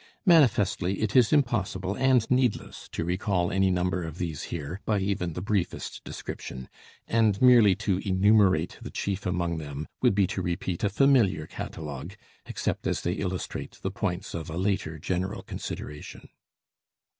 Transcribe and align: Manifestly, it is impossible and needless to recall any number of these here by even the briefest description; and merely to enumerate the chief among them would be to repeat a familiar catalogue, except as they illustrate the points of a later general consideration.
Manifestly, 0.25 0.99
it 1.03 1.15
is 1.15 1.31
impossible 1.31 1.93
and 1.95 2.25
needless 2.31 2.89
to 2.91 3.05
recall 3.05 3.51
any 3.51 3.69
number 3.69 4.01
of 4.03 4.17
these 4.17 4.41
here 4.45 4.81
by 4.83 4.97
even 4.97 5.33
the 5.33 5.43
briefest 5.43 6.01
description; 6.03 6.67
and 7.07 7.39
merely 7.39 7.75
to 7.75 7.99
enumerate 7.99 8.79
the 8.81 8.89
chief 8.89 9.27
among 9.27 9.59
them 9.59 9.87
would 10.01 10.15
be 10.15 10.25
to 10.25 10.41
repeat 10.41 10.83
a 10.83 10.89
familiar 10.89 11.45
catalogue, 11.45 12.15
except 12.47 12.87
as 12.87 13.01
they 13.01 13.13
illustrate 13.13 13.73
the 13.83 13.91
points 13.91 14.33
of 14.33 14.49
a 14.49 14.57
later 14.57 14.97
general 14.97 15.43
consideration. 15.43 16.29